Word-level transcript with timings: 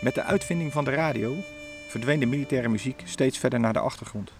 Met 0.00 0.14
de 0.14 0.22
uitvinding 0.22 0.72
van 0.72 0.84
de 0.84 0.90
radio 0.90 1.36
verdween 1.88 2.20
de 2.20 2.26
militaire 2.26 2.68
muziek 2.68 3.02
steeds 3.04 3.38
verder 3.38 3.60
naar 3.60 3.72
de 3.72 3.78
achtergrond. 3.78 4.32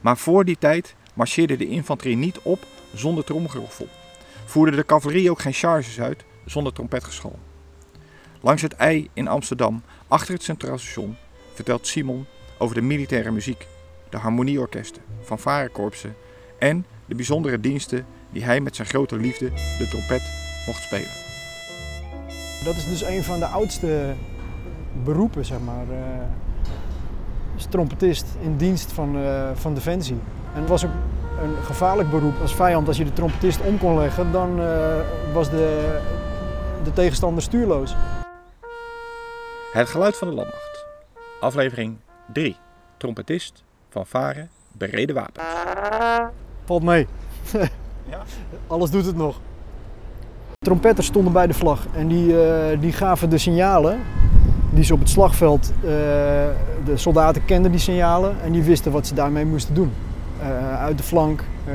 Maar 0.00 0.16
voor 0.16 0.44
die 0.44 0.58
tijd 0.58 0.94
marcheerde 1.14 1.56
de 1.56 1.68
infanterie 1.68 2.16
niet 2.16 2.38
op 2.38 2.66
zonder 2.94 3.24
tromgeroffel. 3.24 3.88
Voerde 4.44 4.76
de 4.76 4.86
cavalerie 4.86 5.30
ook 5.30 5.40
geen 5.40 5.52
charges 5.52 6.00
uit 6.00 6.24
zonder 6.44 6.72
trompetgeschal. 6.72 7.38
Langs 8.40 8.62
het 8.62 8.72
ei 8.72 9.08
in 9.12 9.28
Amsterdam, 9.28 9.82
achter 10.08 10.34
het 10.34 10.42
Centraal 10.42 10.78
Station, 10.78 11.16
vertelt 11.54 11.86
Simon 11.86 12.26
over 12.58 12.74
de 12.74 12.82
militaire 12.82 13.30
muziek, 13.30 13.66
de 14.08 14.16
harmonieorkesten, 14.16 15.02
fanfarekorpsen 15.22 16.16
en 16.58 16.86
de 17.06 17.14
bijzondere 17.14 17.60
diensten 17.60 18.06
die 18.30 18.44
hij 18.44 18.60
met 18.60 18.76
zijn 18.76 18.88
grote 18.88 19.16
liefde, 19.16 19.50
de 19.78 19.88
trompet, 19.88 20.22
mocht 20.66 20.82
spelen. 20.82 21.24
Dat 22.64 22.76
is 22.76 22.88
dus 22.88 23.02
een 23.02 23.24
van 23.24 23.38
de 23.38 23.46
oudste 23.46 24.14
beroepen, 25.04 25.44
zeg 25.44 25.58
maar. 25.60 25.88
eh, 25.90 26.22
als 27.54 27.66
trompetist 27.68 28.26
in 28.40 28.56
dienst 28.56 28.92
van, 28.92 29.16
eh, 29.16 29.50
van 29.54 29.74
Defensie. 29.74 30.18
En 30.54 30.60
het 30.60 30.68
was 30.68 30.84
ook 30.84 30.90
een 31.42 31.64
gevaarlijk 31.64 32.10
beroep 32.10 32.34
als 32.40 32.54
vijand. 32.54 32.88
Als 32.88 32.96
je 32.96 33.04
de 33.04 33.12
trompetist 33.12 33.60
om 33.60 33.78
kon 33.78 33.98
leggen, 33.98 34.32
dan 34.32 34.60
eh, 34.60 34.96
was 35.32 35.50
de, 35.50 35.98
de 36.84 36.92
tegenstander 36.92 37.42
stuurloos. 37.42 37.94
Het 39.72 39.88
geluid 39.88 40.16
van 40.16 40.28
de 40.28 40.34
landmacht. 40.34 40.84
Aflevering 41.40 41.96
3. 42.32 42.56
Trompetist, 42.96 43.64
fanfare, 43.88 44.46
bereden 44.72 45.14
wapen. 45.14 45.42
Valt 46.64 46.82
mee. 46.82 47.06
Ja? 48.10 48.22
Alles 48.66 48.90
doet 48.90 49.06
het 49.06 49.16
nog. 49.16 49.40
Trompetters 50.58 51.06
stonden 51.06 51.32
bij 51.32 51.46
de 51.46 51.54
vlag 51.54 51.86
en 51.94 52.08
die, 52.08 52.34
die 52.78 52.92
gaven 52.92 53.30
de 53.30 53.38
signalen 53.38 54.00
die 54.76 54.84
ze 54.84 54.92
op 54.94 55.00
het 55.00 55.08
slagveld. 55.08 55.72
eh, 55.82 55.88
de 56.84 56.92
soldaten 56.94 57.44
kenden 57.44 57.70
die 57.70 57.80
signalen 57.80 58.34
en 58.44 58.52
die 58.52 58.62
wisten 58.62 58.92
wat 58.92 59.06
ze 59.06 59.14
daarmee 59.14 59.44
moesten 59.46 59.74
doen. 59.74 59.92
Eh, 60.40 60.80
uit 60.82 60.96
de 60.96 61.02
flank, 61.02 61.44
eh, 61.64 61.74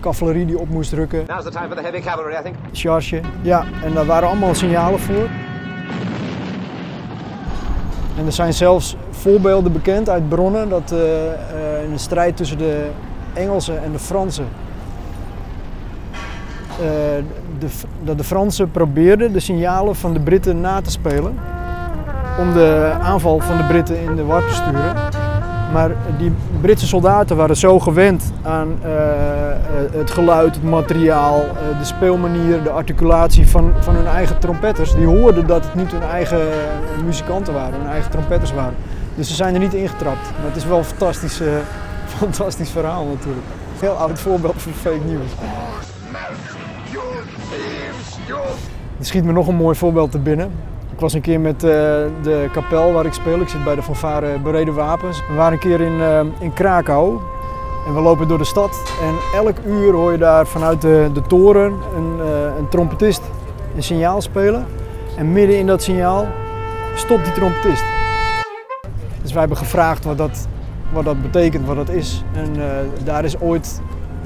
cavalerie 0.00 0.46
die 0.46 0.58
op 0.58 0.68
moest 0.68 0.92
rukken, 0.92 1.24
Now's 1.28 1.44
the 1.44 1.50
time 1.50 1.66
for 1.66 1.76
the 1.76 1.82
heavy 1.82 2.00
cavalry, 2.00 2.32
I 2.34 2.42
think. 2.42 2.54
charge. 2.72 3.20
Ja, 3.42 3.64
en 3.84 3.94
daar 3.94 4.04
waren 4.06 4.28
allemaal 4.28 4.54
signalen 4.54 5.00
voor. 5.00 5.28
En 8.18 8.26
er 8.26 8.32
zijn 8.32 8.52
zelfs 8.52 8.96
voorbeelden 9.10 9.72
bekend 9.72 10.08
uit 10.08 10.28
bronnen 10.28 10.68
dat 10.68 10.90
in 11.84 11.92
een 11.92 11.98
strijd 11.98 12.36
tussen 12.36 12.58
de 12.58 12.86
Engelsen 13.34 13.82
en 13.82 13.92
de 13.92 13.98
Fransen. 13.98 14.46
de, 17.58 17.66
dat 18.02 18.18
de 18.18 18.24
Fransen 18.24 18.70
probeerden 18.70 19.32
de 19.32 19.40
signalen 19.40 19.96
van 19.96 20.12
de 20.12 20.20
Britten 20.20 20.60
na 20.60 20.80
te 20.80 20.90
spelen. 20.90 21.38
Om 22.38 22.52
de 22.52 22.92
aanval 23.00 23.38
van 23.40 23.56
de 23.56 23.62
Britten 23.62 24.00
in 24.00 24.16
de 24.16 24.24
war 24.24 24.46
te 24.46 24.54
sturen. 24.54 24.94
Maar 25.72 25.90
die 26.18 26.32
Britse 26.60 26.86
soldaten 26.86 27.36
waren 27.36 27.56
zo 27.56 27.78
gewend 27.78 28.32
aan 28.42 28.78
eh, 28.82 28.90
eh, 28.90 29.56
het 29.92 30.10
geluid, 30.10 30.54
het 30.54 30.64
materiaal, 30.64 31.40
eh, 31.40 31.78
de 31.78 31.84
speelmanier, 31.84 32.62
de 32.62 32.70
articulatie 32.70 33.48
van, 33.48 33.72
van 33.80 33.94
hun 33.94 34.06
eigen 34.06 34.38
trompetters. 34.38 34.94
Die 34.94 35.06
hoorden 35.06 35.46
dat 35.46 35.64
het 35.64 35.74
niet 35.74 35.92
hun 35.92 36.02
eigen 36.02 36.40
muzikanten 37.04 37.54
waren, 37.54 37.80
hun 37.80 37.90
eigen 37.90 38.10
trompetters 38.10 38.52
waren. 38.52 38.74
Dus 39.14 39.28
ze 39.28 39.34
zijn 39.34 39.54
er 39.54 39.60
niet 39.60 39.74
ingetrapt. 39.74 40.30
Maar 40.36 40.46
het 40.46 40.56
is 40.56 40.64
wel 40.64 40.78
een 40.78 40.84
fantastisch, 40.84 41.40
fantastisch 42.18 42.70
verhaal 42.70 43.04
natuurlijk. 43.04 43.46
Heel 43.78 43.94
oud 43.94 44.18
voorbeeld 44.18 44.62
van 44.62 44.72
fake 44.72 45.04
news. 45.06 45.30
Er 48.98 49.06
schiet 49.06 49.24
me 49.24 49.32
nog 49.32 49.48
een 49.48 49.56
mooi 49.56 49.76
voorbeeld 49.76 50.10
te 50.10 50.18
binnen. 50.18 50.50
Ik 50.96 51.02
was 51.02 51.12
een 51.12 51.20
keer 51.20 51.40
met 51.40 51.64
eh, 51.64 51.70
de 52.22 52.48
kapel 52.52 52.92
waar 52.92 53.06
ik 53.06 53.12
speel. 53.12 53.40
Ik 53.40 53.48
zit 53.48 53.64
bij 53.64 53.74
de 53.74 53.82
fanfare 53.82 54.38
Bereden 54.38 54.74
Wapens. 54.74 55.22
We 55.28 55.34
waren 55.34 55.52
een 55.52 55.58
keer 55.58 55.80
in, 55.80 56.00
eh, 56.00 56.20
in 56.38 56.52
Krakau. 56.52 57.18
En 57.86 57.94
we 57.94 58.00
lopen 58.00 58.28
door 58.28 58.38
de 58.38 58.44
stad. 58.44 58.92
En 59.02 59.14
elk 59.34 59.56
uur 59.66 59.92
hoor 59.92 60.12
je 60.12 60.18
daar 60.18 60.46
vanuit 60.46 60.80
de, 60.80 61.10
de 61.12 61.22
toren 61.22 61.72
een, 61.96 62.20
eh, 62.20 62.56
een 62.58 62.68
trompetist 62.68 63.22
een 63.74 63.82
signaal 63.82 64.20
spelen. 64.20 64.66
En 65.16 65.32
midden 65.32 65.58
in 65.58 65.66
dat 65.66 65.82
signaal 65.82 66.26
stopt 66.94 67.24
die 67.24 67.32
trompetist. 67.32 67.84
Dus 69.22 69.30
wij 69.30 69.40
hebben 69.40 69.58
gevraagd 69.58 70.04
wat 70.04 70.18
dat, 70.18 70.48
wat 70.92 71.04
dat 71.04 71.22
betekent, 71.22 71.66
wat 71.66 71.76
dat 71.76 71.88
is. 71.88 72.24
En 72.32 72.56
daar 73.04 73.24
is 73.24 73.40
ooit 73.40 73.80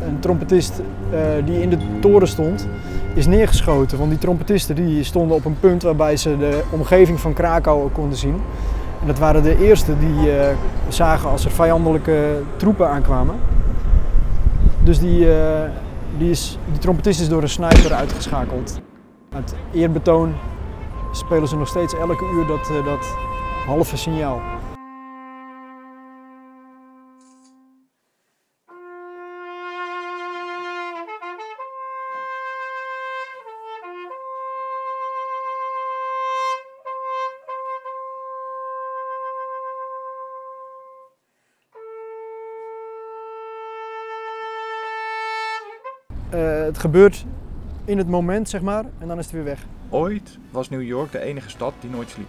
een 0.06 0.18
trompetist 0.20 0.82
eh, 1.10 1.20
die 1.44 1.62
in 1.62 1.70
de 1.70 1.78
toren 2.00 2.28
stond, 2.28 2.66
is 3.14 3.26
neergeschoten. 3.26 3.98
Want 3.98 4.10
die 4.10 4.18
trompetisten 4.18 4.74
die 4.74 5.04
stonden 5.04 5.36
op 5.36 5.44
een 5.44 5.56
punt 5.60 5.82
waarbij 5.82 6.16
ze 6.16 6.38
de 6.38 6.62
omgeving 6.70 7.20
van 7.20 7.32
Krakau 7.32 7.90
konden 7.90 8.18
zien. 8.18 8.40
En 9.00 9.06
dat 9.06 9.18
waren 9.18 9.42
de 9.42 9.64
eerste 9.64 9.98
die 9.98 10.36
eh, 10.36 10.56
zagen 10.88 11.30
als 11.30 11.44
er 11.44 11.50
vijandelijke 11.50 12.42
troepen 12.56 12.88
aankwamen. 12.88 13.34
Dus 14.84 14.98
die, 14.98 15.34
eh, 15.34 15.70
die, 16.18 16.30
is, 16.30 16.58
die 16.70 16.78
trompetist 16.78 17.20
is 17.20 17.28
door 17.28 17.42
een 17.42 17.48
sniper 17.48 17.92
uitgeschakeld. 17.92 18.80
Uit 19.34 19.54
eerbetoon 19.72 20.34
spelen 21.12 21.48
ze 21.48 21.56
nog 21.56 21.68
steeds 21.68 21.94
elke 21.94 22.24
uur 22.34 22.46
dat, 22.46 22.84
dat 22.84 23.06
halve 23.66 23.96
signaal. 23.96 24.40
Eh, 46.30 46.62
het 46.62 46.78
gebeurt 46.78 47.24
in 47.84 47.98
het 47.98 48.08
moment, 48.08 48.48
zeg 48.48 48.60
maar, 48.60 48.84
en 48.98 49.08
dan 49.08 49.18
is 49.18 49.24
het 49.24 49.34
weer 49.34 49.44
weg. 49.44 49.66
Ooit 49.88 50.38
was 50.50 50.68
New 50.68 50.82
York 50.82 51.12
de 51.12 51.20
enige 51.20 51.48
stad 51.48 51.74
die 51.80 51.90
nooit 51.90 52.10
sliep. 52.10 52.28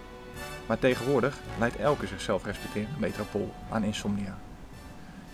Maar 0.66 0.78
tegenwoordig 0.78 1.38
leidt 1.58 1.76
elke 1.76 2.06
zichzelf 2.06 2.44
respecterende 2.44 2.98
metropool 2.98 3.50
aan 3.70 3.84
insomnia. 3.84 4.38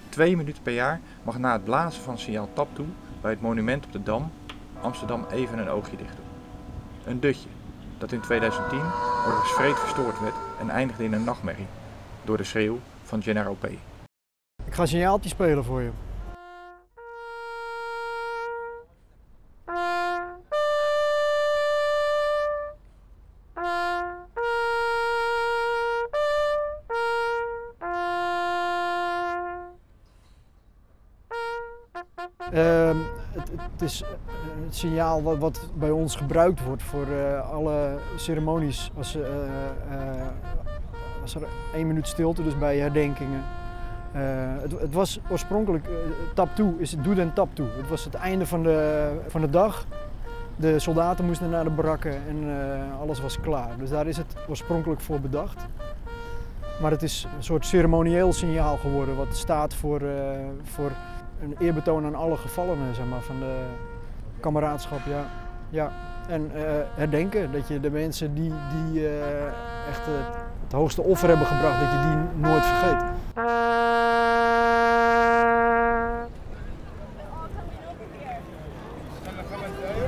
Twee 0.08 0.36
minuten 0.36 0.62
per 0.62 0.72
jaar 0.72 1.00
mag 1.22 1.38
na 1.38 1.52
het 1.52 1.64
blazen 1.64 2.02
van 2.02 2.18
signaal 2.18 2.48
tap 2.52 2.68
toe 2.72 2.86
bij 3.20 3.30
het 3.30 3.40
monument 3.40 3.84
op 3.84 3.92
de 3.92 4.02
Dam 4.02 4.30
Amsterdam 4.80 5.26
even 5.32 5.58
een 5.58 5.68
oogje 5.68 5.96
dicht 5.96 6.16
doen. 6.16 6.26
Een 7.12 7.20
dutje 7.20 7.48
dat 7.98 8.12
in 8.12 8.20
2010 8.20 8.78
overigens 8.78 9.52
vreed 9.52 9.78
verstoord 9.78 10.20
werd 10.20 10.34
en 10.60 10.70
eindigde 10.70 11.04
in 11.04 11.12
een 11.12 11.24
nachtmerrie 11.24 11.66
door 12.24 12.36
de 12.36 12.44
schreeuw 12.44 12.78
van 13.02 13.22
General 13.22 13.54
P. 13.54 13.64
Ik 14.66 14.74
ga 14.74 14.82
een 14.82 14.88
signaaltje 14.88 15.28
spelen 15.28 15.64
voor 15.64 15.82
je. 15.82 15.90
Ehm, 32.98 33.38
het, 33.38 33.50
het 33.72 33.82
is 33.82 34.02
eh, 34.02 34.08
het 34.64 34.76
signaal 34.76 35.22
wat, 35.22 35.38
wat 35.38 35.70
bij 35.74 35.90
ons 35.90 36.16
gebruikt 36.16 36.64
wordt 36.64 36.82
voor 36.82 37.06
eh, 37.06 37.50
alle 37.50 37.98
ceremonies. 38.16 38.90
Als, 38.96 39.16
eh, 39.16 39.22
als 41.22 41.34
er 41.34 41.42
één 41.74 41.86
minuut 41.86 42.06
stilte, 42.06 42.42
dus 42.42 42.58
bij 42.58 42.78
herdenkingen. 42.78 43.42
Het, 44.12 44.80
het 44.80 44.94
was 44.94 45.20
oorspronkelijk 45.30 45.88
tap 46.34 46.54
toe, 46.54 46.74
is 46.78 46.90
het 46.90 47.04
doe 47.04 47.20
en 47.20 47.32
tap 47.32 47.48
toe. 47.52 47.66
Het 47.76 47.88
was 47.88 48.04
het 48.04 48.14
einde 48.14 48.46
van 48.46 48.62
de, 48.62 49.10
van 49.26 49.40
de 49.40 49.50
dag. 49.50 49.84
De 50.56 50.78
soldaten 50.78 51.24
moesten 51.24 51.50
naar 51.50 51.64
de 51.64 51.70
barakken 51.70 52.12
en 52.28 52.50
alles 53.00 53.20
was 53.20 53.40
klaar. 53.40 53.70
Dus 53.78 53.90
daar 53.90 54.06
is 54.06 54.16
het 54.16 54.36
oorspronkelijk 54.48 55.00
voor 55.00 55.20
bedacht. 55.20 55.66
Maar 56.80 56.90
het 56.90 57.02
is 57.02 57.26
een 57.36 57.44
soort 57.44 57.66
ceremonieel 57.66 58.32
signaal 58.32 58.76
geworden, 58.76 59.16
wat 59.16 59.36
staat 59.36 59.74
voor, 59.74 60.02
voor 60.62 60.90
een 61.42 61.56
eerbetoon 61.58 62.04
aan 62.04 62.14
alle 62.14 62.36
gevallenen 62.36 62.94
zeg 62.94 63.06
maar, 63.06 63.22
van 63.22 63.38
de 63.38 63.54
kameraadschap. 64.40 65.00
Ja. 65.06 65.24
Ja. 65.70 65.90
En 66.28 66.50
eh, 66.54 66.62
herdenken, 66.94 67.52
dat 67.52 67.68
je 67.68 67.80
de 67.80 67.90
mensen 67.90 68.34
die, 68.34 68.52
die 68.72 69.06
eh, 69.06 69.46
echt 69.88 70.00
eh, 70.00 70.36
het 70.64 70.72
hoogste 70.72 71.02
offer 71.02 71.28
hebben 71.28 71.46
gebracht, 71.46 71.80
dat 71.80 71.90
je 71.90 71.98
die 72.08 72.48
nooit 72.48 72.64
vergeet. 72.64 73.02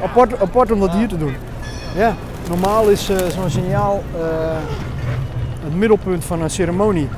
Apart, 0.02 0.40
apart 0.40 0.72
om 0.72 0.80
dat 0.80 0.92
hier 0.92 1.08
te 1.08 1.16
doen. 1.16 1.34
Ja, 1.94 2.14
normaal 2.48 2.88
is 2.88 3.10
zo'n 3.28 3.50
signaal 3.50 4.02
het 5.62 5.74
middelpunt 5.74 6.24
van 6.24 6.42
een 6.42 6.50
ceremonie. 6.50 7.08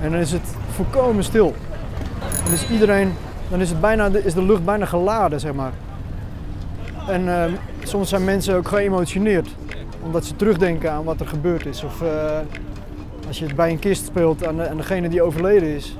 En 0.00 0.10
dan 0.10 0.20
is 0.20 0.32
het 0.32 0.54
volkomen 0.70 1.24
stil. 1.24 1.54
Dan 2.44 2.52
is 2.52 2.68
iedereen, 2.68 3.14
dan 3.50 3.60
is, 3.60 3.70
het 3.70 3.80
bijna, 3.80 4.06
is 4.06 4.34
de 4.34 4.42
lucht 4.42 4.64
bijna 4.64 4.84
geladen, 4.84 5.40
zeg 5.40 5.52
maar. 5.52 5.72
En 7.08 7.28
eh, 7.28 7.52
soms 7.82 8.08
zijn 8.08 8.24
mensen 8.24 8.56
ook 8.56 8.68
geëmotioneerd. 8.68 9.48
omdat 10.02 10.24
ze 10.24 10.36
terugdenken 10.36 10.92
aan 10.92 11.04
wat 11.04 11.20
er 11.20 11.26
gebeurd 11.26 11.66
is. 11.66 11.84
Of 11.84 12.02
eh, 12.02 12.38
als 13.26 13.38
je 13.38 13.44
het 13.44 13.56
bij 13.56 13.70
een 13.70 13.78
kist 13.78 14.06
speelt 14.06 14.46
aan, 14.46 14.62
aan 14.62 14.76
degene 14.76 15.08
die 15.08 15.22
overleden 15.22 15.68
is. 15.68 15.96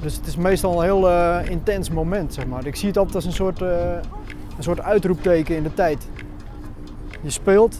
Dus 0.00 0.16
het 0.16 0.26
is 0.26 0.36
meestal 0.36 0.76
een 0.76 0.84
heel 0.84 1.08
eh, 1.08 1.50
intens 1.50 1.90
moment, 1.90 2.34
zeg 2.34 2.46
maar. 2.46 2.66
Ik 2.66 2.76
zie 2.76 2.88
het 2.88 2.96
altijd 2.96 3.16
als 3.16 3.24
een 3.24 3.32
soort, 3.32 3.62
eh, 3.62 3.92
een 4.56 4.62
soort 4.62 4.80
uitroepteken 4.80 5.56
in 5.56 5.62
de 5.62 5.74
tijd. 5.74 6.08
Je 7.20 7.30
speelt 7.30 7.78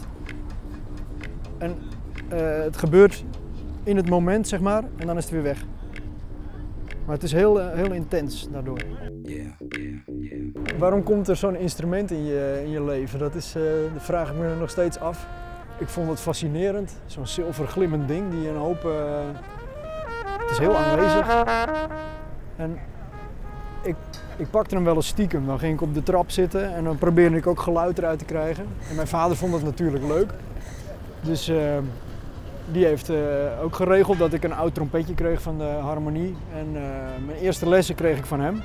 en 1.57 1.77
het 2.63 2.77
gebeurt 2.77 3.23
in 3.83 3.95
het 3.95 4.09
moment, 4.09 4.47
zeg 4.47 4.59
maar, 4.59 4.83
en 4.97 5.07
dan 5.07 5.17
is 5.17 5.23
het 5.23 5.33
weer 5.33 5.43
weg. 5.43 5.65
Maar 7.05 7.15
het 7.15 7.23
is 7.23 7.31
heel, 7.31 7.61
eh, 7.61 7.73
heel 7.73 7.91
intens 7.91 8.47
daardoor. 8.51 8.79
Waarom 10.77 11.03
komt 11.03 11.27
er 11.27 11.35
zo'n 11.35 11.55
instrument 11.55 12.11
in 12.11 12.25
je, 12.25 12.61
in 12.63 12.69
je 12.69 12.83
leven? 12.83 13.19
Dat 13.19 13.35
is, 13.35 13.55
eh, 13.55 13.61
dat 13.93 14.03
vraag 14.03 14.29
ik 14.29 14.35
me 14.37 14.55
nog 14.55 14.69
steeds 14.69 14.99
af. 14.99 15.27
Ik 15.77 15.87
vond 15.87 16.09
het 16.09 16.19
fascinerend. 16.19 17.01
Zo'n 17.05 17.27
zilver 17.27 17.67
glimmend 17.67 18.07
ding 18.07 18.31
die 18.31 18.49
een 18.49 18.55
hoop... 18.55 18.85
eh, 18.85 19.19
het 20.41 20.51
is 20.51 20.57
heel 20.57 20.77
aanwezig. 20.77 21.43
En 22.55 22.77
ik, 23.83 23.95
ik 24.37 24.49
pakte 24.49 24.75
hem 24.75 24.83
wel 24.83 24.95
eens 24.95 25.07
stiekem. 25.07 25.45
Dan 25.45 25.59
ging 25.59 25.73
ik 25.73 25.81
op 25.81 25.93
de 25.93 26.03
trap 26.03 26.31
zitten 26.31 26.73
en 26.73 26.83
dan 26.83 26.97
probeerde 26.97 27.37
ik 27.37 27.47
ook 27.47 27.59
geluid 27.59 27.97
eruit 27.97 28.19
te 28.19 28.25
krijgen. 28.25 28.65
En 28.89 28.95
mijn 28.95 29.07
vader 29.07 29.37
vond 29.37 29.53
het 29.53 29.63
natuurlijk 29.63 30.03
leuk. 30.03 30.33
Dus 31.21 31.51
die 32.71 32.85
heeft 32.85 33.09
eh, 33.09 33.17
ook 33.63 33.75
geregeld 33.75 34.17
dat 34.17 34.33
ik 34.33 34.43
een 34.43 34.53
oud 34.53 34.73
trompetje 34.73 35.13
kreeg 35.13 35.41
van 35.41 35.57
de 35.57 35.63
harmonie. 35.63 36.35
En 36.53 36.67
eh, 36.75 36.81
mijn 37.25 37.37
eerste 37.37 37.69
lessen 37.69 37.95
kreeg 37.95 38.17
ik 38.17 38.25
van 38.25 38.39
hem. 38.39 38.61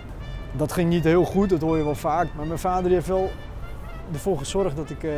Dat 0.53 0.73
ging 0.73 0.89
niet 0.89 1.05
heel 1.05 1.25
goed, 1.25 1.51
dat 1.51 1.61
hoor 1.61 1.77
je 1.77 1.85
wel 1.85 1.95
vaak. 1.95 2.27
Maar 2.37 2.47
mijn 2.47 2.59
vader 2.59 2.91
heeft 2.91 3.07
wel 3.07 3.31
ervoor 4.13 4.39
gezorgd 4.39 4.77
dat 4.77 4.91
ik, 4.91 5.03
eh, 5.03 5.11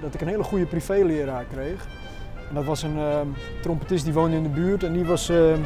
dat 0.00 0.14
ik 0.14 0.20
een 0.20 0.28
hele 0.28 0.42
goede 0.42 0.66
privéleraar 0.66 1.44
kreeg. 1.52 1.86
En 2.48 2.54
dat 2.54 2.64
was 2.64 2.82
een 2.82 2.98
eh, 2.98 3.20
trompetist 3.60 4.04
die 4.04 4.12
woonde 4.12 4.36
in 4.36 4.42
de 4.42 4.48
buurt 4.48 4.82
en 4.82 4.92
die 4.92 5.04
was 5.04 5.28
eh, 5.28 5.52
eh, 5.52 5.58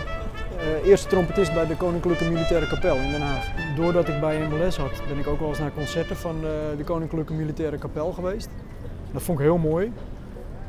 eerste 0.84 1.08
trompetist 1.08 1.54
bij 1.54 1.66
de 1.66 1.76
Koninklijke 1.76 2.24
Militaire 2.24 2.66
Kapel 2.66 2.96
in 2.96 3.10
Den 3.10 3.20
Haag. 3.20 3.46
Doordat 3.76 4.08
ik 4.08 4.20
bij 4.20 4.36
hem 4.36 4.58
les 4.58 4.76
had, 4.76 5.02
ben 5.08 5.18
ik 5.18 5.26
ook 5.26 5.40
wel 5.40 5.48
eens 5.48 5.58
naar 5.58 5.72
concerten 5.72 6.16
van 6.16 6.40
de 6.76 6.84
Koninklijke 6.84 7.32
Militaire 7.32 7.78
Kapel 7.78 8.12
geweest. 8.12 8.48
Dat 9.12 9.22
vond 9.22 9.38
ik 9.38 9.44
heel 9.44 9.58
mooi. 9.58 9.92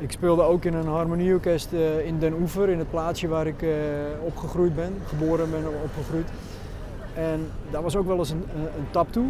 Ik 0.02 0.12
speelde 0.12 0.42
ook 0.42 0.66
in 0.66 0.74
een 0.74 0.88
harmonieorkest 0.88 1.74
eh, 1.74 2.06
in 2.06 2.20
Den 2.20 2.34
Oever, 2.34 2.70
in 2.70 2.80
het 2.80 2.90
plaatsje 2.90 3.28
waar 3.28 3.48
ik 3.48 3.62
eh, 3.62 3.70
opgegroeid 4.24 4.76
ben, 4.76 4.94
geboren 5.08 5.52
ben 5.52 5.60
en 5.60 5.82
opgegroeid. 5.84 6.30
En 7.14 7.48
daar 7.72 7.82
was 7.82 7.96
ook 7.96 8.08
wel 8.08 8.18
eens 8.18 8.30
een, 8.30 8.44
een, 8.56 8.88
tap 8.92 9.12
toe 9.12 9.26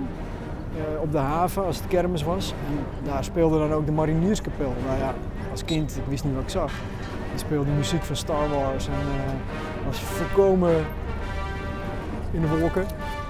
eh, 0.76 1.02
op 1.02 1.12
de 1.12 1.18
haven 1.18 1.66
als 1.66 1.78
het 1.78 1.88
kermis 1.88 2.24
was. 2.24 2.54
En 2.68 3.06
daar 3.06 3.24
speelde 3.24 3.60
dan 3.60 3.74
ook 3.74 3.86
de 3.86 3.92
Marinierskapel. 3.92 4.74
Nou 4.86 5.00
ja, 5.00 5.14
als 5.52 5.66
kind, 5.66 5.98
ik 5.98 6.04
wist 6.10 6.24
niet 6.24 6.34
wat 6.34 6.44
ik 6.44 6.50
zag. 6.50 6.72
Die 7.30 7.40
speelde 7.40 7.72
muziek 7.72 8.04
van 8.04 8.16
Star 8.16 8.50
Wars 8.50 8.88
en 8.88 8.94
was 9.86 10.00
voorkomen 10.00 10.86
in 12.32 12.42
de 12.42 12.48
wolken. 12.48 12.86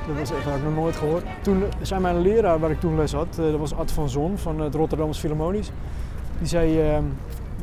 Dat 0.07 0.17
was 0.19 0.31
echt, 0.31 0.43
had 0.43 0.55
ik 0.55 0.63
nog 0.63 0.75
nooit 0.75 0.95
gehoord. 0.95 1.23
Toen 1.41 1.63
zei 1.81 2.01
mijn 2.01 2.21
leraar 2.21 2.59
waar 2.59 2.71
ik 2.71 2.79
toen 2.79 2.95
les 2.95 3.13
had, 3.13 3.35
dat 3.35 3.59
was 3.59 3.75
Ad 3.75 3.91
van 3.91 4.09
Zon 4.09 4.37
van 4.37 4.59
het 4.59 4.75
Rotterdamse 4.75 5.19
Philharmonisch. 5.19 5.71
Die 6.41 6.49
zei, 6.49 6.81
eh, 6.81 6.97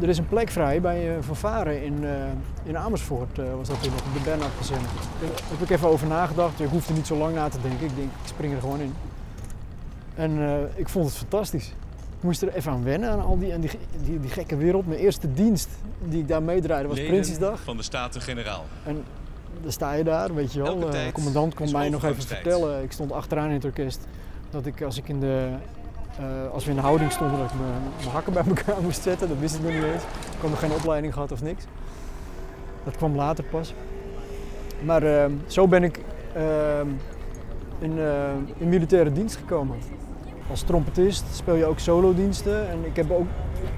er 0.03 0.09
is 0.09 0.19
een 0.19 0.29
plek 0.29 0.51
vrij 0.51 0.81
bij 0.81 1.17
uh, 1.17 1.23
Varen 1.33 1.83
in, 1.83 2.05
eh, 2.05 2.11
in 2.65 2.79
Amersfoort, 2.79 3.39
eh, 3.39 3.55
was 3.57 3.69
dat 3.69 3.83
toen 3.83 3.93
nog, 3.93 4.01
op 4.01 4.15
de 4.15 4.21
Bernhard 4.21 4.53
gezin. 4.57 4.79
Daar 5.21 5.31
heb 5.51 5.61
ik 5.61 5.71
even 5.71 5.89
over 5.89 6.07
nagedacht. 6.07 6.61
Ik 6.61 6.69
hoefde 6.69 6.93
niet 6.93 7.07
zo 7.07 7.17
lang 7.17 7.35
na 7.35 7.49
te 7.49 7.61
denken. 7.61 7.87
Ik 7.87 7.97
denk, 7.97 8.09
ik 8.09 8.29
spring 8.29 8.55
er 8.55 8.61
gewoon 8.61 8.81
in. 8.81 8.95
En 10.15 10.39
ik 10.75 10.89
vond 10.89 11.07
het 11.07 11.15
fantastisch. 11.15 11.67
Ik 12.19 12.25
moest 12.25 12.43
er 12.43 12.55
even 12.55 12.73
aan 12.73 12.85
wennen, 12.85 13.11
aan 13.11 13.21
al 13.21 13.39
die, 13.39 13.55
aan 13.55 13.61
die, 13.61 13.71
die, 14.05 14.21
die 14.21 14.31
gekke 14.31 14.57
wereld. 14.57 14.87
Mijn 14.87 15.01
eerste 15.01 15.33
dienst 15.33 15.69
die 16.05 16.21
ik 16.21 16.29
daar 16.29 16.43
meedraaide 16.43 16.89
was 16.89 16.97
Leden 16.97 17.13
Prinsjesdag. 17.13 17.61
van 17.61 17.77
de 17.77 17.83
Staten-Generaal. 17.83 18.65
En 18.85 19.05
dan 19.63 19.73
sta 19.73 19.93
je 19.93 20.05
daar, 20.05 20.35
weet 20.35 20.53
je 20.53 20.63
wel. 20.63 20.79
De 20.79 21.11
commandant 21.13 21.55
kon 21.55 21.71
mij 21.71 21.89
nog 21.89 22.05
even 22.05 22.23
vertellen. 22.23 22.83
Ik 22.83 22.93
stond 22.93 23.13
achteraan 23.13 23.49
in 23.49 23.55
het 23.55 23.65
orkest. 23.65 24.07
Dat 24.51 24.67
ik 24.67 24.83
als 24.83 24.97
ik 24.97 25.09
in 25.09 25.21
de. 25.21 25.49
Eh, 26.19 26.53
als 26.53 26.65
we 26.65 26.71
in 26.71 26.77
de 26.77 26.83
houding 26.83 27.13
stonden, 27.13 27.39
dat 27.39 27.51
ik 27.51 27.57
mijn, 27.61 28.13
hakken 28.13 28.33
bij 28.33 28.43
elkaar 28.47 28.83
moest 28.87 29.03
zetten. 29.03 29.29
Dat 29.29 29.39
wist 29.39 29.55
ik 29.55 29.63
nog 29.63 29.73
niet 29.73 29.83
eens. 29.83 30.03
Ik 30.03 30.41
had 30.41 30.51
nog 30.51 30.59
geen 30.59 30.73
opleiding 30.73 31.13
gehad 31.13 31.33
of 31.33 31.43
niks. 31.43 31.65
Dat 32.85 32.97
kwam 32.97 33.17
later 33.17 33.45
pas. 33.45 33.75
Maar 34.85 35.03
eh, 35.03 35.31
zo 35.47 35.69
ben 35.69 35.83
ik 35.83 36.01
eh, 36.33 36.81
in, 37.79 37.99
eh, 37.99 38.33
in 38.57 38.69
militaire 38.69 39.13
dienst 39.13 39.37
gekomen. 39.37 39.77
Als 40.51 40.63
trompetist 40.63 41.25
speel 41.35 41.55
je 41.55 41.67
ook 41.67 41.79
solodiensten. 41.79 42.71
En 42.71 42.85
ik 42.85 42.97
heb 42.97 43.11
ook 43.11 43.27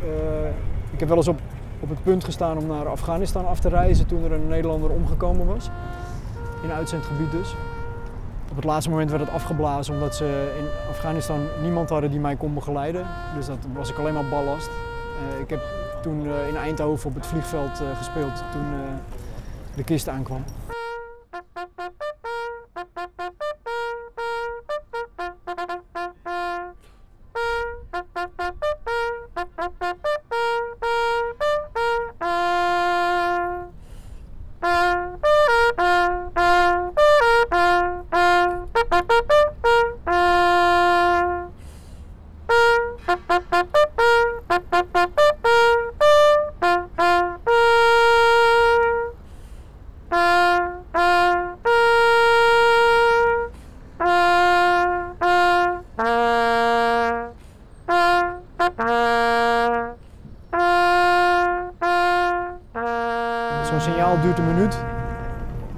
eh, 0.02 0.50
ik 0.92 1.00
heb 1.00 1.08
wel 1.08 1.16
eens 1.16 1.28
op, 1.28 1.40
op 1.80 1.88
het 1.88 2.02
punt 2.02 2.24
gestaan 2.24 2.58
om 2.58 2.66
naar 2.66 2.88
Afghanistan 2.88 3.46
af 3.46 3.60
te 3.60 3.68
reizen 3.68 4.06
toen 4.06 4.24
er 4.24 4.32
een 4.32 4.48
Nederlander 4.48 4.90
omgekomen 4.90 5.46
was. 5.46 5.70
In 6.62 6.70
uitzendgebied 6.70 7.30
dus. 7.30 7.54
Op 8.50 8.56
het 8.56 8.64
laatste 8.64 8.90
moment 8.90 9.10
werd 9.10 9.22
het 9.22 9.32
afgeblazen 9.32 9.94
omdat 9.94 10.16
ze 10.16 10.54
in 10.58 10.88
Afghanistan 10.88 11.46
niemand 11.62 11.88
hadden 11.88 12.10
die 12.10 12.20
mij 12.20 12.36
kon 12.36 12.54
begeleiden. 12.54 13.06
Dus 13.34 13.46
dat 13.46 13.58
was 13.74 13.90
ik 13.90 13.98
alleen 13.98 14.14
maar 14.14 14.28
ballast. 14.28 14.68
Eh, 14.68 15.40
ik 15.40 15.50
heb 15.50 15.60
toen 16.02 16.26
eh, 16.26 16.48
in 16.48 16.56
Eindhoven 16.56 17.08
op 17.08 17.14
het 17.14 17.26
vliegveld 17.26 17.80
eh, 17.80 17.96
gespeeld 17.96 18.42
toen 18.52 18.64
de 19.74 19.84
kist 19.84 20.08
aankwam. 20.08 20.44
Een 64.38 64.54
minuut. 64.54 64.78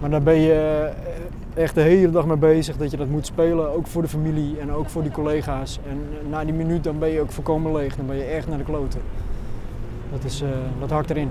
Maar 0.01 0.11
daar 0.11 0.23
ben 0.23 0.41
je 0.41 0.53
eh, 1.55 1.63
echt 1.63 1.75
de 1.75 1.81
hele 1.81 2.11
dag 2.11 2.27
mee 2.27 2.37
bezig 2.37 2.77
dat 2.77 2.91
je 2.91 2.97
dat 2.97 3.09
moet 3.09 3.27
spelen. 3.27 3.75
Ook 3.75 3.87
voor 3.87 4.03
de 4.03 4.09
familie 4.09 4.59
en 4.61 4.73
ook 4.73 4.89
voor 4.89 5.03
die 5.03 5.11
collega's. 5.11 5.79
En 5.89 6.29
na 6.31 6.45
die 6.45 6.55
minuut 6.55 6.85
dan 6.85 6.99
ben 6.99 7.09
je 7.09 7.21
ook 7.21 7.31
volkomen 7.31 7.73
leeg. 7.73 7.97
Dan 7.97 8.07
ben 8.07 8.17
je 8.17 8.25
echt 8.25 8.49
naar 8.49 8.59
de 8.59 8.65
kloten. 8.65 9.01
Dat, 10.13 10.25
is, 10.25 10.43
eh, 10.43 10.49
dat 10.81 10.91
hakt 10.91 11.11
erin. 11.11 11.31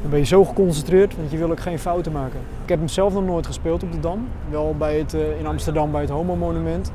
Dan 0.00 0.10
ben 0.10 0.18
je 0.18 0.24
zo 0.24 0.44
geconcentreerd, 0.44 1.16
want 1.16 1.30
je 1.30 1.36
wil 1.36 1.50
ook 1.50 1.60
geen 1.60 1.78
fouten 1.78 2.12
maken. 2.12 2.40
Ik 2.62 2.68
heb 2.68 2.78
hem 2.78 2.88
zelf 2.88 3.12
nog 3.12 3.24
nooit 3.24 3.46
gespeeld 3.46 3.82
op 3.82 3.92
de 3.92 4.00
Dam. 4.00 4.28
Wel 4.50 4.74
bij 4.78 4.98
het, 4.98 5.14
eh, 5.14 5.38
in 5.38 5.46
Amsterdam 5.46 5.90
bij 5.90 6.00
het 6.00 6.10
Homo 6.10 6.36
Monument. 6.36 6.92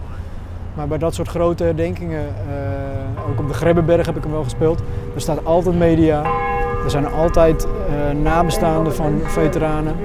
Maar 0.76 0.88
bij 0.88 0.98
dat 0.98 1.14
soort 1.14 1.28
grote 1.28 1.64
herdenkingen, 1.64 2.26
eh, 2.28 3.30
ook 3.30 3.40
op 3.40 3.48
de 3.48 3.54
Grebbeberg 3.54 4.06
heb 4.06 4.16
ik 4.16 4.24
hem 4.24 4.32
wel 4.32 4.44
gespeeld. 4.44 4.80
Er 5.16 5.22
staat 5.22 5.46
altijd 5.46 5.78
media. 5.78 6.47
Er 6.84 6.90
zijn 6.90 7.08
altijd 7.08 7.64
eh, 7.66 8.22
nabestaanden 8.22 8.96
van 8.96 9.20
veteranen. 9.24 9.96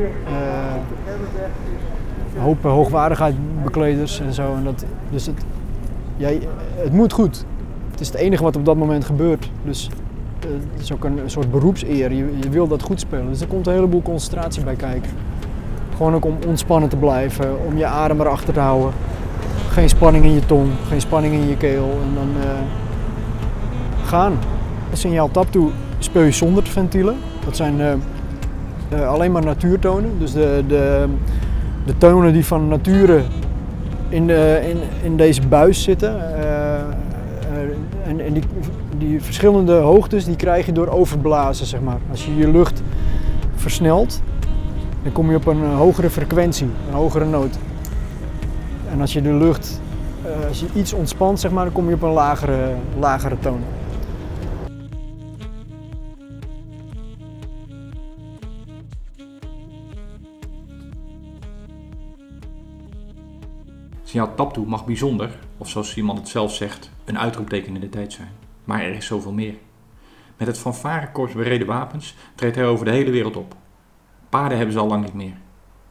een 2.34 2.42
hoop 2.42 2.62
hoogwaardigheidsbekleders 2.62 4.20
en 4.20 4.32
zo. 4.32 4.54
En 4.54 4.64
dat, 4.64 4.84
dus 5.10 5.26
het, 5.26 5.44
jij, 6.16 6.40
het 6.76 6.92
moet 6.92 7.12
goed. 7.12 7.44
Het 7.90 8.00
is 8.00 8.06
het 8.06 8.16
enige 8.16 8.42
wat 8.42 8.56
op 8.56 8.64
dat 8.64 8.76
moment 8.76 9.04
gebeurt. 9.04 9.50
Dus 9.64 9.90
eh, 10.40 10.48
het 10.72 10.82
is 10.82 10.92
ook 10.92 11.04
een, 11.04 11.20
soort 11.26 11.50
beroepseer. 11.50 12.12
Je, 12.12 12.38
je 12.40 12.48
wil 12.50 12.68
dat 12.68 12.82
goed 12.82 13.00
spelen. 13.00 13.28
Dus 13.28 13.40
er 13.40 13.46
komt 13.46 13.66
een 13.66 13.72
heleboel 13.72 14.02
concentratie 14.02 14.64
bij 14.64 14.74
kijken. 14.74 15.10
Gewoon 15.96 16.14
ook 16.14 16.24
om 16.24 16.36
ontspannen 16.46 16.88
te 16.88 16.96
blijven, 16.96 17.64
om 17.66 17.76
je 17.76 17.86
adem 17.86 18.20
erachter 18.20 18.54
te 18.54 18.60
houden. 18.60 18.92
Geen 19.68 19.88
spanning 19.88 20.24
in 20.24 20.32
je 20.32 20.46
tong, 20.46 20.70
geen 20.88 21.00
spanning 21.00 21.34
in 21.34 21.48
je 21.48 21.56
keel. 21.56 21.90
En 21.90 22.14
dan 22.14 22.28
gaan. 24.04 24.38
Een 24.90 24.96
signaal 24.96 25.30
tap 25.30 25.52
toe 25.52 25.70
speel 26.12 26.24
je 26.24 26.30
zonder 26.32 26.66
ventielen. 26.66 27.16
Dat 27.44 27.56
zijn 27.56 27.80
eh, 27.80 27.92
eh, 28.88 29.08
alleen 29.08 29.32
maar 29.32 29.44
natuurtonen. 29.44 30.10
Dus 30.18 30.32
de, 30.32 30.64
de, 30.68 31.04
de 31.86 31.98
tonen 31.98 32.32
die 32.32 32.44
van 32.44 32.68
nature 32.68 33.22
in, 34.08 34.26
de, 34.26 34.60
in, 34.70 34.76
in 35.02 35.16
deze 35.16 35.46
buis 35.46 35.82
zitten. 35.82 36.34
eh, 36.36 36.74
eh, 36.74 36.80
en 38.06 38.20
en 38.20 38.32
die, 38.32 38.42
die 38.98 39.22
verschillende 39.22 39.72
hoogtes 39.72 40.24
die 40.24 40.36
krijg 40.36 40.66
je 40.66 40.72
door 40.72 40.88
overblazen, 40.88 41.66
zeg 41.66 41.80
maar. 41.80 41.98
Als 42.10 42.24
je 42.24 42.36
je 42.36 42.50
lucht 42.50 42.82
versnelt, 43.54 44.22
dan 45.02 45.12
kom 45.12 45.30
je 45.30 45.36
op 45.36 45.46
een 45.46 45.62
eh, 45.62 45.76
hogere 45.76 46.10
frequentie, 46.10 46.66
een 46.88 46.94
hogere 46.94 47.24
noot. 47.24 47.58
En 48.92 49.00
als 49.00 49.12
je 49.12 49.22
de 49.22 49.32
lucht, 49.34 49.80
eh, 50.24 50.48
als 50.48 50.60
je 50.60 50.66
iets 50.74 50.92
ontspant, 50.92 51.40
zeg 51.40 51.50
maar, 51.50 51.64
dan 51.64 51.72
kom 51.72 51.88
je 51.88 51.94
op 51.94 52.02
een 52.02 52.12
lagere, 52.12 52.58
lagere 52.98 53.36
toon. 53.40 53.60
Signaal 64.12 64.34
Taptoe 64.34 64.66
mag 64.66 64.84
bijzonder, 64.84 65.38
of 65.58 65.68
zoals 65.68 65.96
iemand 65.96 66.18
het 66.18 66.28
zelf 66.28 66.54
zegt, 66.54 66.90
een 67.04 67.18
uitroepteken 67.18 67.74
in 67.74 67.80
de 67.80 67.88
tijd 67.88 68.12
zijn. 68.12 68.30
Maar 68.64 68.82
er 68.82 68.94
is 68.94 69.06
zoveel 69.06 69.32
meer. 69.32 69.54
Met 70.36 70.46
het 70.46 70.58
fanfarekorps 70.58 71.32
bereden 71.32 71.66
wapens 71.66 72.14
treedt 72.34 72.56
hij 72.56 72.66
over 72.66 72.84
de 72.84 72.90
hele 72.90 73.10
wereld 73.10 73.36
op. 73.36 73.54
Paarden 74.28 74.56
hebben 74.56 74.74
ze 74.74 74.80
al 74.80 74.86
lang 74.86 75.04
niet 75.04 75.14
meer. 75.14 75.36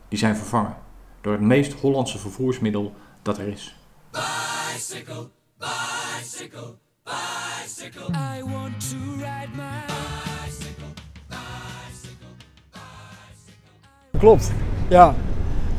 Die 0.07 0.19
zijn 0.19 0.35
vervangen 0.35 0.75
door 1.21 1.31
het 1.31 1.41
meest 1.41 1.73
Hollandse 1.73 2.19
vervoersmiddel 2.19 2.93
dat 3.21 3.37
er 3.37 3.47
is. 3.47 3.75
Bicycle, 4.11 5.29
bicycle, 5.57 6.77
bicycle. 7.03 8.09
I 8.09 8.43
want 8.43 8.89
to 8.89 8.97
ride 9.17 9.49
my 9.55 9.83
bicycle, 9.87 10.93
bicycle, 11.27 12.35
bicycle. 12.71 14.19
Klopt, 14.19 14.51
ja. 14.89 15.15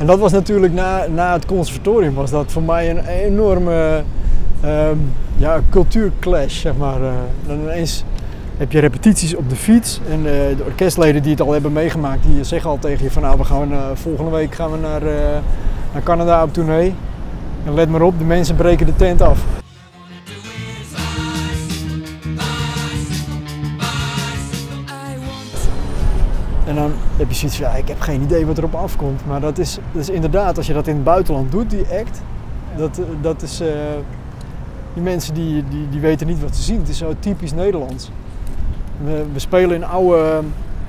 En 0.03 0.09
dat 0.09 0.19
was 0.19 0.33
natuurlijk 0.33 0.73
na, 0.73 1.07
na 1.07 1.33
het 1.33 1.47
conservatorium 1.47 2.15
was 2.15 2.31
dat 2.31 2.53
voor 2.53 2.63
mij 2.63 2.91
een 2.91 3.07
enorme 3.07 4.03
um, 4.65 5.13
ja, 5.37 5.61
cultuurclash, 5.71 6.61
zeg 6.61 6.77
maar. 6.77 7.01
Uh, 7.01 7.13
dan 7.47 7.61
ineens 7.61 8.05
heb 8.57 8.73
je 8.73 8.79
repetities 8.79 9.35
op 9.37 9.49
de 9.49 9.57
fiets 9.57 10.01
en 10.11 10.19
uh, 10.19 10.25
de 10.25 10.65
orkestleden 10.65 11.23
die 11.23 11.31
het 11.31 11.41
al 11.41 11.53
hebben 11.53 11.73
meegemaakt, 11.73 12.23
die 12.23 12.45
zeggen 12.45 12.71
al 12.71 12.79
tegen 12.79 13.05
je 13.05 13.11
van 13.11 13.23
nou 13.23 13.39
we 13.39 13.45
gaan 13.45 13.73
uh, 13.73 13.87
volgende 13.95 14.31
week 14.31 14.55
gaan 14.55 14.71
we 14.71 14.79
naar, 14.79 15.03
naar 15.93 16.03
Canada 16.03 16.43
op 16.43 16.53
tournee. 16.53 16.95
En 17.67 17.75
let 17.75 17.89
maar 17.89 18.03
op, 18.03 18.19
de 18.19 18.25
mensen 18.25 18.57
breken 18.57 18.87
de 18.87 18.97
tent 18.97 19.23
af. 19.23 19.62
Je 27.33 27.49
zoiets 27.49 27.59
ja, 27.59 27.71
ik 27.75 27.89
heb 27.89 28.01
geen 28.01 28.23
idee 28.23 28.47
wat 28.47 28.59
erop 28.59 28.75
afkomt. 28.75 29.27
Maar 29.27 29.41
dat 29.41 29.59
is, 29.59 29.79
dat 29.93 30.03
is 30.03 30.09
inderdaad, 30.09 30.57
als 30.57 30.67
je 30.67 30.73
dat 30.73 30.87
in 30.87 30.95
het 30.95 31.05
buitenland 31.05 31.51
doet, 31.51 31.71
die 31.71 31.87
act, 32.01 32.23
dat, 32.77 33.01
dat 33.21 33.43
is, 33.43 33.61
uh, 33.61 33.69
die 34.95 35.03
mensen 35.03 35.35
die, 35.35 35.65
die, 35.69 35.89
die 35.89 36.01
weten 36.01 36.27
niet 36.27 36.41
wat 36.41 36.57
ze 36.57 36.63
zien. 36.63 36.79
Het 36.79 36.89
is 36.89 36.99
zo 36.99 37.15
typisch 37.19 37.53
Nederlands. 37.53 38.11
We, 39.05 39.25
we 39.33 39.39
spelen 39.39 39.77
in 39.77 39.85
oude 39.85 40.41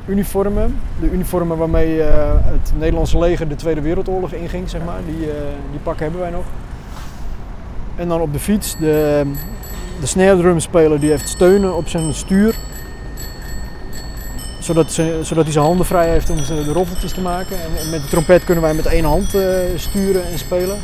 uniformen. 0.06 0.80
De 1.00 1.12
uniformen 1.12 1.58
waarmee 1.58 2.02
het 2.02 2.74
Nederlandse 2.78 3.20
leger 3.20 3.48
de 3.48 3.56
Tweede 3.56 3.82
Wereldoorlog 3.82 4.32
inging, 4.32 4.70
zeg 4.70 4.84
maar. 4.86 5.00
Die, 5.06 5.28
uh, 5.28 5.34
die 5.72 5.80
pakken 5.84 6.04
hebben 6.04 6.22
wij 6.22 6.32
nog. 6.32 6.46
En 7.96 8.08
dan 8.08 8.22
op 8.22 8.34
de 8.34 8.40
fiets, 8.40 8.76
de, 8.80 9.24
de 10.00 10.06
snare 10.06 10.60
speler 10.60 11.00
die 11.00 11.10
heeft 11.10 11.30
steunen 11.30 11.76
op 11.76 11.88
zijn 11.88 12.14
stuur 12.14 12.56
zodat, 14.64 14.92
ze, 14.92 15.20
zodat 15.22 15.44
hij 15.44 15.54
zijn 15.54 15.66
handen 15.66 15.86
vrij 15.86 16.10
heeft 16.10 16.30
om 16.30 16.36
de 16.36 16.74
roffeltjes 16.74 17.12
te 17.12 17.22
maken. 17.22 17.58
En 17.58 17.90
met 17.90 18.02
de 18.02 18.08
trompet 18.08 18.44
kunnen 18.44 18.64
wij 18.64 18.74
met 18.74 18.86
één 18.86 19.04
hand 19.04 19.36
uh, 19.36 19.58
sturen 19.76 20.26
en 20.26 20.40
spelen. 20.40 20.78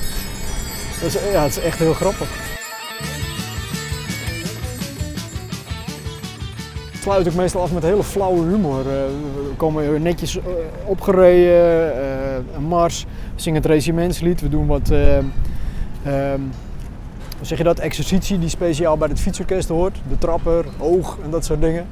dat 1.00 1.14
is, 1.14 1.16
ja, 1.32 1.42
het 1.42 1.56
is 1.56 1.62
echt 1.62 1.78
heel 1.78 1.92
grappig. 1.92 2.28
Sluit 7.00 7.28
ook 7.28 7.34
meestal 7.34 7.62
af 7.62 7.72
met 7.72 7.82
hele 7.82 8.02
flauwe 8.02 8.48
humor. 8.48 8.78
Uh, 8.78 8.92
we 9.34 9.54
komen 9.56 10.02
netjes 10.02 10.36
uh, 10.36 10.42
opgereden, 10.84 11.94
een 12.54 12.64
mars, 12.64 13.06
zingen 13.34 13.62
het 13.62 13.70
regimentslied, 13.70 14.40
we 14.40 14.48
doen 14.48 14.66
wat... 14.66 14.90
Um, 14.90 15.32
hoe 17.38 17.46
zeg 17.46 17.58
je 17.58 17.64
dat? 17.64 17.78
Exercitie 17.78 18.38
die 18.38 18.48
speciaal 18.48 18.96
bij 18.96 19.08
het 19.08 19.20
fietsorkest 19.20 19.68
hoort. 19.68 19.96
De 20.08 20.18
trapper, 20.18 20.64
oog 20.78 21.18
en 21.24 21.30
dat 21.30 21.44
soort 21.44 21.60
dingen. 21.60 21.86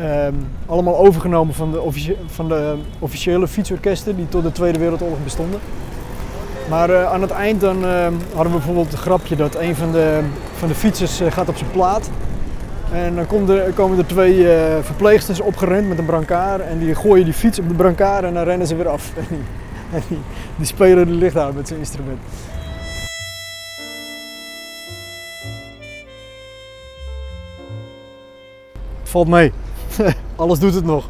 Um, 0.00 0.48
allemaal 0.66 0.96
overgenomen 0.96 1.54
van 1.54 1.72
de, 1.72 2.14
van 2.26 2.48
de, 2.48 2.74
officiële 2.98 3.48
fietsorkesten 3.48 4.16
die 4.16 4.28
tot 4.28 4.42
de 4.42 4.52
Tweede 4.52 4.78
Wereldoorlog 4.78 5.22
bestonden. 5.24 5.60
Maar 6.68 6.90
uh, 6.90 7.12
aan 7.12 7.22
het 7.22 7.30
eind 7.30 7.60
dan, 7.60 7.84
uh, 7.84 8.06
hadden 8.34 8.52
we 8.52 8.58
bijvoorbeeld 8.58 8.90
het 8.90 9.00
grapje 9.00 9.36
dat 9.36 9.54
een 9.54 9.76
van 9.76 9.92
de, 9.92 10.20
van 10.56 10.68
de 10.68 10.74
fietsers 10.74 11.20
uh, 11.20 11.32
gaat 11.32 11.48
op 11.48 11.56
zijn 11.56 11.70
plaat. 11.70 12.10
En 12.92 13.14
dan 13.14 13.26
komt 13.26 13.48
er, 13.48 13.72
komen 13.72 13.98
er 13.98 14.06
twee 14.06 14.46
verpleegsters 14.82 15.40
opgerend 15.40 15.88
met 15.88 15.98
een 15.98 16.04
brancard 16.04 16.60
en 16.60 16.78
die 16.78 16.94
gooien 16.94 17.24
die 17.24 17.34
fiets 17.34 17.58
op 17.58 17.68
de 17.68 17.74
brancard 17.74 18.24
en 18.24 18.34
dan 18.34 18.44
rennen 18.44 18.66
ze 18.66 18.76
weer 18.76 18.88
af. 18.88 19.12
En 19.92 20.02
die, 20.08 20.16
en 20.16 20.22
die 20.56 20.66
spelen 20.66 21.06
de 21.06 21.12
licht 21.12 21.54
met 21.54 21.68
zijn 21.68 21.80
instrument. 21.80 22.18
Valt 29.02 29.28
mee. 29.28 29.52
Alles 30.36 30.58
doet 30.58 30.74
het 30.74 30.84
nog. 30.84 31.08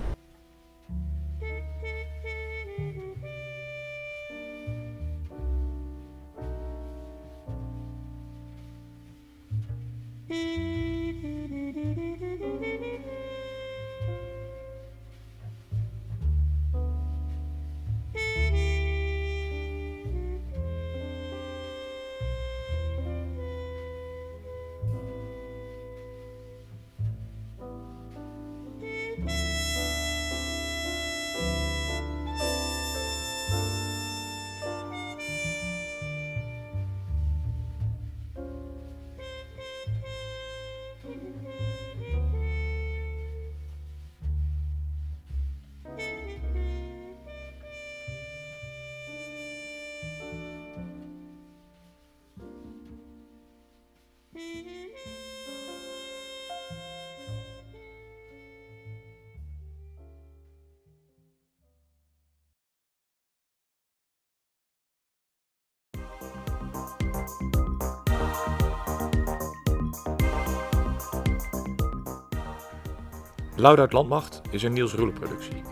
Loud 73.59 73.93
Landmacht 73.93 74.41
is 74.51 74.63
een 74.63 74.73
Niels 74.73 74.93
Roelen 74.93 75.15
productie. 75.15 75.63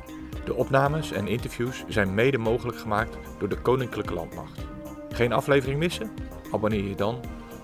De 0.45 0.55
opnames 0.55 1.12
en 1.12 1.26
interviews 1.26 1.85
zijn 1.88 2.14
mede 2.14 2.38
mogelijk 2.38 2.79
gemaakt 2.79 3.17
door 3.38 3.49
de 3.49 3.61
Koninklijke 3.61 4.14
Landmacht. 4.14 4.67
Geen 5.09 5.33
aflevering 5.33 5.79
missen? 5.79 6.11
Abonneer 6.53 6.85
je 6.85 6.95
dan 6.95 7.21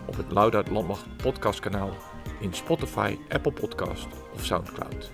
op 0.06 0.16
het 0.16 0.32
Loud 0.32 0.68
Landmacht 0.70 1.16
podcastkanaal 1.16 1.90
in 2.40 2.54
Spotify, 2.54 3.16
Apple 3.28 3.52
Podcast 3.52 4.06
of 4.34 4.44
Soundcloud. 4.44 5.10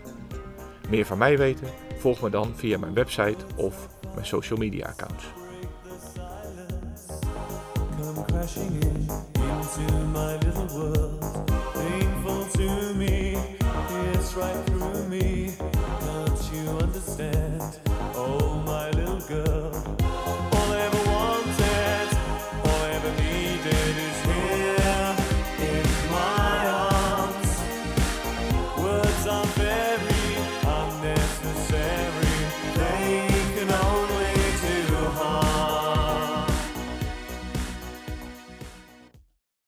Meer 0.88 1.06
van 1.06 1.18
mij 1.18 1.38
weten? 1.38 1.68
Volg 1.98 2.20
me 2.20 2.30
dan 2.30 2.52
via 2.54 2.78
mijn 2.78 2.94
website 2.94 3.44
of 3.56 3.88
mijn 4.14 4.26
social 4.26 4.58
media 4.58 4.86
accounts. 4.86 5.24